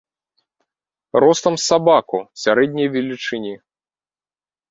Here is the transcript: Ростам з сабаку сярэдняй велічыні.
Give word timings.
Ростам 1.23 1.53
з 1.59 1.63
сабаку 1.71 2.17
сярэдняй 2.45 2.87
велічыні. 2.97 3.51